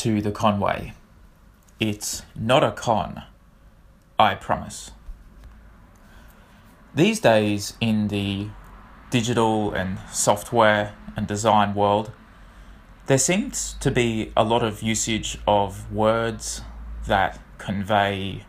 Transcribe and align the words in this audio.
to 0.00 0.22
the 0.22 0.32
Conway. 0.32 0.94
It's 1.78 2.22
not 2.34 2.64
a 2.64 2.72
con, 2.72 3.22
I 4.18 4.34
promise. 4.34 4.92
These 6.94 7.20
days, 7.20 7.74
in 7.82 8.08
the 8.08 8.48
digital 9.10 9.74
and 9.74 9.98
software 10.10 10.94
and 11.18 11.26
design 11.26 11.74
world, 11.74 12.12
there 13.08 13.18
seems 13.18 13.74
to 13.80 13.90
be 13.90 14.32
a 14.34 14.42
lot 14.42 14.62
of 14.62 14.82
usage 14.82 15.36
of 15.46 15.92
words 15.92 16.62
that 17.06 17.38
convey 17.58 18.46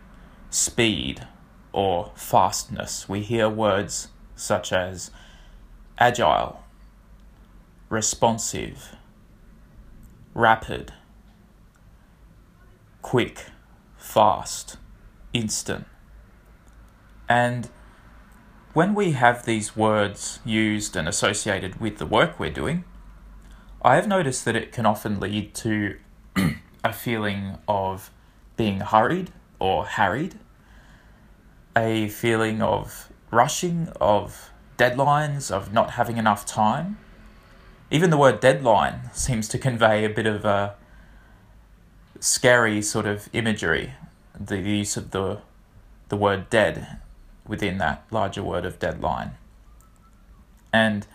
speed 0.49 1.27
or 1.73 2.13
fastness. 2.15 3.09
We 3.09 3.23
hear 3.23 3.49
words 3.49 4.07
such 4.37 4.71
as 4.71 5.11
agile, 5.97 6.63
responsive, 7.89 8.95
rapid, 10.33 10.93
quick, 13.01 13.45
fast, 13.97 14.77
instant. 15.33 15.85
And 17.27 17.69
when 18.73 18.93
we 18.93 19.11
have 19.11 19.45
these 19.45 19.75
words 19.75 20.39
used 20.45 20.95
and 20.95 21.07
associated 21.07 21.79
with 21.79 21.97
the 21.97 22.05
work 22.05 22.39
we're 22.39 22.51
doing, 22.51 22.83
I 23.81 23.95
have 23.95 24.07
noticed 24.07 24.45
that 24.45 24.55
it 24.55 24.71
can 24.71 24.85
often 24.85 25.19
lead 25.19 25.53
to 25.55 25.97
a 26.83 26.93
feeling 26.93 27.57
of 27.67 28.11
being 28.55 28.79
hurried 28.79 29.31
or 29.59 29.85
harried, 29.85 30.39
a 31.75 32.09
feeling 32.09 32.61
of 32.61 33.11
rushing, 33.31 33.89
of 33.99 34.51
deadlines, 34.77 35.51
of 35.51 35.73
not 35.73 35.91
having 35.91 36.17
enough 36.17 36.45
time. 36.45 36.97
Even 37.89 38.09
the 38.09 38.17
word 38.17 38.39
deadline 38.39 39.09
seems 39.13 39.47
to 39.49 39.57
convey 39.57 40.05
a 40.05 40.09
bit 40.09 40.25
of 40.25 40.45
a 40.45 40.75
scary 42.21 42.81
sort 42.81 43.05
of 43.05 43.27
imagery, 43.33 43.93
the 44.39 44.59
use 44.59 44.95
of 44.95 45.11
the, 45.11 45.39
the 46.07 46.15
word 46.15 46.49
dead 46.49 46.99
within 47.45 47.79
that 47.79 48.05
larger 48.11 48.41
word 48.41 48.63
of 48.63 48.79
deadline. 48.79 49.31
And 50.71 51.05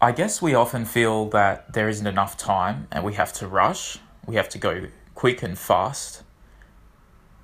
I 0.00 0.10
guess 0.10 0.42
we 0.42 0.54
often 0.54 0.84
feel 0.84 1.28
that 1.28 1.74
there 1.74 1.88
isn't 1.88 2.06
enough 2.06 2.36
time 2.36 2.88
and 2.90 3.04
we 3.04 3.14
have 3.14 3.32
to 3.34 3.46
rush, 3.46 3.98
we 4.26 4.34
have 4.34 4.48
to 4.48 4.58
go 4.58 4.88
quick 5.14 5.42
and 5.42 5.56
fast. 5.56 6.24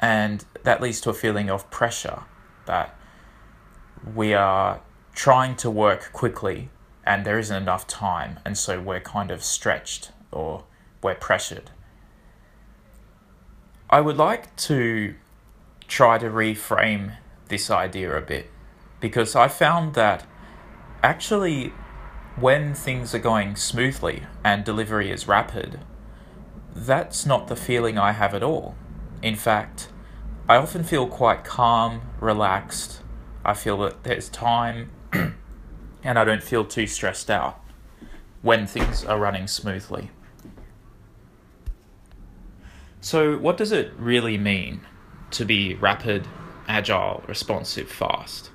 And 0.00 0.44
that 0.64 0.80
leads 0.80 1.00
to 1.02 1.10
a 1.10 1.14
feeling 1.14 1.50
of 1.50 1.70
pressure 1.70 2.22
that 2.66 2.96
we 4.14 4.32
are 4.32 4.80
trying 5.14 5.54
to 5.56 5.70
work 5.70 6.12
quickly 6.12 6.70
and 7.04 7.24
there 7.24 7.38
isn't 7.38 7.56
enough 7.56 7.86
time, 7.86 8.38
and 8.44 8.56
so 8.56 8.80
we're 8.80 9.00
kind 9.00 9.30
of 9.30 9.42
stretched 9.42 10.12
or 10.30 10.64
we're 11.02 11.14
pressured. 11.14 11.70
I 13.90 14.02
would 14.02 14.18
like 14.18 14.54
to 14.56 15.14
try 15.86 16.18
to 16.18 16.28
reframe 16.28 17.16
this 17.48 17.70
idea 17.70 18.14
a 18.14 18.20
bit 18.20 18.50
because 19.00 19.34
I 19.34 19.48
found 19.48 19.94
that 19.94 20.26
actually, 21.02 21.72
when 22.36 22.74
things 22.74 23.14
are 23.14 23.18
going 23.18 23.56
smoothly 23.56 24.24
and 24.44 24.62
delivery 24.62 25.10
is 25.10 25.26
rapid, 25.26 25.80
that's 26.74 27.24
not 27.24 27.48
the 27.48 27.56
feeling 27.56 27.96
I 27.96 28.12
have 28.12 28.34
at 28.34 28.42
all. 28.42 28.76
In 29.22 29.36
fact, 29.36 29.88
I 30.50 30.56
often 30.56 30.84
feel 30.84 31.06
quite 31.06 31.42
calm, 31.42 32.02
relaxed. 32.20 33.00
I 33.42 33.54
feel 33.54 33.78
that 33.78 34.04
there's 34.04 34.28
time 34.28 34.90
and 36.04 36.18
I 36.18 36.24
don't 36.24 36.42
feel 36.42 36.66
too 36.66 36.86
stressed 36.86 37.30
out 37.30 37.58
when 38.42 38.66
things 38.66 39.02
are 39.02 39.18
running 39.18 39.46
smoothly. 39.46 40.10
So, 43.08 43.38
what 43.38 43.56
does 43.56 43.72
it 43.72 43.94
really 43.96 44.36
mean 44.36 44.82
to 45.30 45.46
be 45.46 45.76
rapid, 45.76 46.28
agile, 46.66 47.24
responsive, 47.26 47.90
fast? 47.90 48.50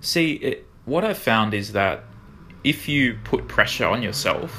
See, 0.00 0.34
it, 0.34 0.68
what 0.84 1.04
I've 1.04 1.18
found 1.18 1.52
is 1.52 1.72
that 1.72 2.04
if 2.62 2.88
you 2.88 3.18
put 3.24 3.48
pressure 3.48 3.86
on 3.88 4.00
yourself, 4.00 4.56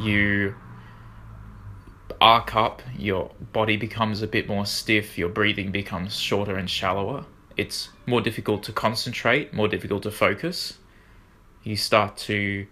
you 0.00 0.54
arc 2.20 2.54
up, 2.54 2.80
your 2.96 3.32
body 3.52 3.76
becomes 3.76 4.22
a 4.22 4.28
bit 4.28 4.46
more 4.46 4.64
stiff, 4.64 5.18
your 5.18 5.28
breathing 5.28 5.72
becomes 5.72 6.16
shorter 6.16 6.54
and 6.54 6.70
shallower. 6.70 7.26
It's 7.56 7.88
more 8.06 8.20
difficult 8.20 8.62
to 8.62 8.72
concentrate, 8.72 9.52
more 9.52 9.66
difficult 9.66 10.04
to 10.04 10.12
focus. 10.12 10.78
You 11.64 11.74
start 11.74 12.18
to 12.18 12.68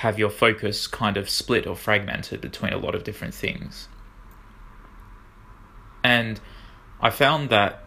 have 0.00 0.18
your 0.18 0.30
focus 0.30 0.86
kind 0.86 1.18
of 1.18 1.28
split 1.28 1.66
or 1.66 1.76
fragmented 1.76 2.40
between 2.40 2.72
a 2.72 2.78
lot 2.78 2.94
of 2.94 3.04
different 3.04 3.34
things. 3.34 3.86
And 6.02 6.40
I 7.02 7.10
found 7.10 7.50
that 7.50 7.84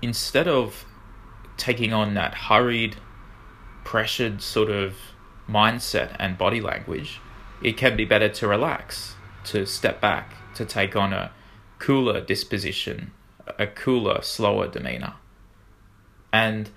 instead 0.00 0.48
of 0.48 0.86
taking 1.58 1.92
on 1.92 2.14
that 2.14 2.32
hurried, 2.48 2.96
pressured 3.84 4.40
sort 4.40 4.70
of 4.70 4.96
mindset 5.46 6.16
and 6.18 6.38
body 6.38 6.62
language, 6.62 7.20
it 7.62 7.76
can 7.76 7.94
be 7.94 8.06
better 8.06 8.30
to 8.30 8.48
relax, 8.48 9.16
to 9.44 9.66
step 9.66 10.00
back, 10.00 10.54
to 10.54 10.64
take 10.64 10.96
on 10.96 11.12
a 11.12 11.30
cooler 11.78 12.22
disposition, 12.22 13.12
a 13.58 13.66
cooler, 13.66 14.22
slower 14.22 14.66
demeanor. 14.66 15.12
And 16.32 16.70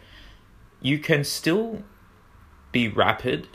you 0.81 0.99
can 0.99 1.23
still 1.23 1.83
be 2.73 2.89
rapid 2.89 3.47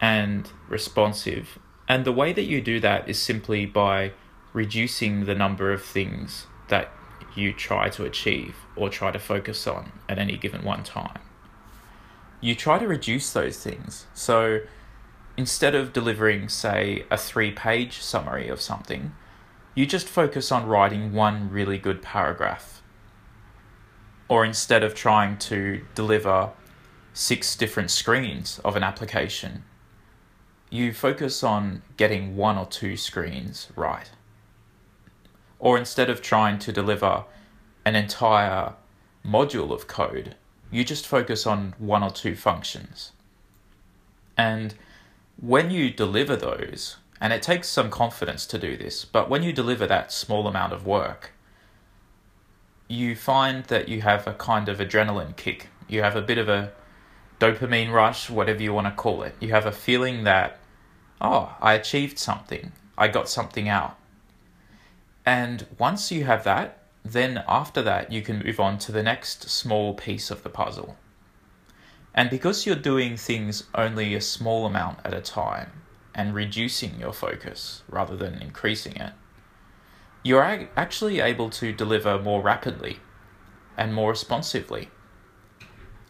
and 0.00 0.50
responsive. 0.68 1.58
And 1.88 2.04
the 2.04 2.12
way 2.12 2.32
that 2.32 2.44
you 2.44 2.60
do 2.60 2.80
that 2.80 3.08
is 3.08 3.20
simply 3.20 3.66
by 3.66 4.12
reducing 4.52 5.24
the 5.24 5.34
number 5.34 5.72
of 5.72 5.84
things 5.84 6.46
that 6.68 6.92
you 7.34 7.52
try 7.52 7.88
to 7.88 8.04
achieve 8.04 8.56
or 8.76 8.88
try 8.88 9.10
to 9.10 9.18
focus 9.18 9.66
on 9.66 9.92
at 10.08 10.18
any 10.18 10.36
given 10.36 10.64
one 10.64 10.82
time. 10.82 11.20
You 12.40 12.54
try 12.54 12.78
to 12.78 12.86
reduce 12.86 13.32
those 13.32 13.58
things. 13.58 14.06
So 14.14 14.60
instead 15.36 15.74
of 15.74 15.92
delivering, 15.92 16.48
say, 16.48 17.04
a 17.10 17.16
three 17.16 17.52
page 17.52 18.00
summary 18.00 18.48
of 18.48 18.60
something, 18.60 19.12
you 19.74 19.86
just 19.86 20.08
focus 20.08 20.50
on 20.50 20.66
writing 20.66 21.12
one 21.12 21.50
really 21.50 21.78
good 21.78 22.02
paragraph. 22.02 22.82
Or 24.28 24.44
instead 24.44 24.82
of 24.82 24.94
trying 24.94 25.38
to 25.38 25.84
deliver 25.94 26.50
six 27.12 27.56
different 27.56 27.90
screens 27.90 28.60
of 28.64 28.76
an 28.76 28.82
application, 28.82 29.64
you 30.70 30.92
focus 30.92 31.42
on 31.42 31.82
getting 31.96 32.36
one 32.36 32.58
or 32.58 32.66
two 32.66 32.96
screens 32.96 33.68
right. 33.74 34.10
Or 35.58 35.78
instead 35.78 36.10
of 36.10 36.22
trying 36.22 36.58
to 36.60 36.72
deliver 36.72 37.24
an 37.84 37.96
entire 37.96 38.74
module 39.24 39.72
of 39.72 39.86
code, 39.86 40.36
you 40.70 40.84
just 40.84 41.06
focus 41.06 41.46
on 41.46 41.74
one 41.78 42.02
or 42.02 42.10
two 42.10 42.36
functions. 42.36 43.12
And 44.36 44.74
when 45.40 45.70
you 45.70 45.90
deliver 45.90 46.36
those, 46.36 46.96
and 47.20 47.32
it 47.32 47.42
takes 47.42 47.68
some 47.68 47.90
confidence 47.90 48.46
to 48.46 48.58
do 48.58 48.76
this, 48.76 49.04
but 49.04 49.28
when 49.28 49.42
you 49.42 49.52
deliver 49.52 49.86
that 49.86 50.12
small 50.12 50.46
amount 50.46 50.72
of 50.72 50.86
work, 50.86 51.32
you 52.88 53.16
find 53.16 53.64
that 53.64 53.88
you 53.88 54.02
have 54.02 54.26
a 54.26 54.34
kind 54.34 54.68
of 54.68 54.78
adrenaline 54.78 55.36
kick. 55.36 55.68
You 55.88 56.02
have 56.02 56.16
a 56.16 56.22
bit 56.22 56.38
of 56.38 56.48
a 56.48 56.72
dopamine 57.40 57.92
rush, 57.92 58.28
whatever 58.28 58.62
you 58.62 58.72
want 58.72 58.86
to 58.86 58.92
call 58.92 59.22
it. 59.22 59.34
You 59.40 59.50
have 59.50 59.66
a 59.66 59.72
feeling 59.72 60.24
that, 60.24 60.58
oh, 61.20 61.56
I 61.60 61.74
achieved 61.74 62.18
something, 62.18 62.72
I 62.96 63.08
got 63.08 63.28
something 63.28 63.68
out. 63.68 63.96
And 65.24 65.66
once 65.78 66.10
you 66.10 66.24
have 66.24 66.44
that, 66.44 66.78
then 67.04 67.44
after 67.46 67.82
that, 67.82 68.10
you 68.10 68.22
can 68.22 68.42
move 68.44 68.58
on 68.58 68.78
to 68.78 68.92
the 68.92 69.02
next 69.02 69.48
small 69.48 69.94
piece 69.94 70.30
of 70.30 70.42
the 70.42 70.50
puzzle. 70.50 70.96
And 72.14 72.30
because 72.30 72.66
you're 72.66 72.74
doing 72.74 73.16
things 73.16 73.64
only 73.74 74.14
a 74.14 74.20
small 74.20 74.66
amount 74.66 74.98
at 75.04 75.14
a 75.14 75.20
time 75.20 75.70
and 76.14 76.34
reducing 76.34 76.98
your 76.98 77.12
focus 77.12 77.82
rather 77.88 78.16
than 78.16 78.42
increasing 78.42 78.96
it, 78.96 79.12
you're 80.24 80.42
actually 80.76 81.20
able 81.20 81.48
to 81.50 81.72
deliver 81.72 82.18
more 82.18 82.42
rapidly 82.42 82.98
and 83.76 83.94
more 83.94 84.10
responsively. 84.10 84.88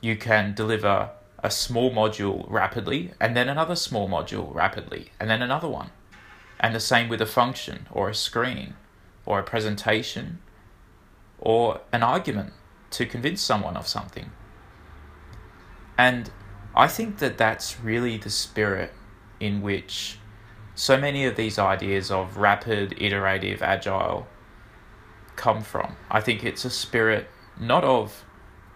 You 0.00 0.16
can 0.16 0.54
deliver 0.54 1.10
a 1.40 1.50
small 1.50 1.90
module 1.90 2.44
rapidly, 2.48 3.12
and 3.20 3.36
then 3.36 3.48
another 3.48 3.76
small 3.76 4.08
module 4.08 4.54
rapidly, 4.54 5.12
and 5.20 5.30
then 5.30 5.42
another 5.42 5.68
one. 5.68 5.90
And 6.60 6.74
the 6.74 6.80
same 6.80 7.08
with 7.08 7.22
a 7.22 7.26
function, 7.26 7.86
or 7.90 8.08
a 8.08 8.14
screen, 8.14 8.74
or 9.24 9.38
a 9.38 9.44
presentation, 9.44 10.40
or 11.38 11.80
an 11.92 12.02
argument 12.02 12.52
to 12.90 13.06
convince 13.06 13.40
someone 13.40 13.76
of 13.76 13.86
something. 13.86 14.30
And 15.96 16.30
I 16.74 16.88
think 16.88 17.18
that 17.18 17.38
that's 17.38 17.80
really 17.80 18.16
the 18.16 18.30
spirit 18.30 18.92
in 19.40 19.62
which 19.62 20.18
so 20.74 20.96
many 20.96 21.24
of 21.26 21.36
these 21.36 21.58
ideas 21.58 22.10
of 22.10 22.36
rapid, 22.36 22.94
iterative, 22.98 23.62
agile 23.62 24.26
come 25.34 25.62
from. 25.62 25.96
I 26.10 26.20
think 26.20 26.44
it's 26.44 26.64
a 26.64 26.70
spirit 26.70 27.28
not 27.58 27.84
of 27.84 28.24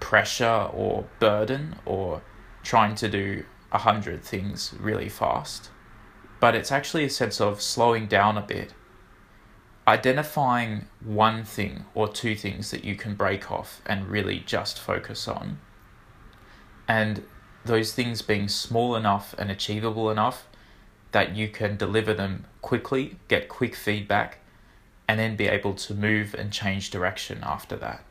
pressure 0.01 0.69
or 0.73 1.05
burden 1.21 1.77
or 1.87 2.23
trying 2.63 2.95
to 2.97 3.09
do 3.09 3.45
a 3.71 3.79
hundred 3.79 4.23
things 4.23 4.75
really 4.79 5.09
fast, 5.09 5.71
but 6.41 6.55
it's 6.55 6.73
actually 6.73 7.05
a 7.05 7.11
sense 7.11 7.41
of 7.41 7.63
slowing 7.63 8.07
down 8.07 8.37
a 8.37 8.43
bit, 8.43 8.75
identifying 9.89 10.87
one 11.01 11.45
thing 11.45 11.85
or 11.95 12.09
two 12.09 12.35
things 12.37 12.71
that 12.71 12.85
you 12.85 12.95
can 12.95 13.15
break 13.15 13.51
off 13.51 13.81
and 13.87 14.09
really 14.09 14.41
just 14.41 14.79
focus 14.79 15.27
on, 15.27 15.59
and 16.87 17.23
those 17.65 17.93
things 17.93 18.23
being 18.23 18.49
small 18.49 18.97
enough 18.97 19.35
and 19.39 19.51
achievable 19.51 20.11
enough 20.11 20.47
that 21.13 21.37
you 21.37 21.49
can 21.49 21.77
deliver 21.77 22.13
them 22.13 22.45
quickly, 22.61 23.17
get 23.29 23.49
quick 23.49 23.75
feedback, 23.75 24.39
and 25.07 25.21
then 25.21 25.37
be 25.37 25.47
able 25.47 25.75
to 25.75 25.95
move 25.95 26.35
and 26.35 26.53
change 26.53 26.91
direction 26.91 27.39
after 27.43 27.77
that. 27.77 28.03